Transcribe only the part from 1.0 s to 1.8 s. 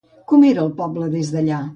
des d'allà?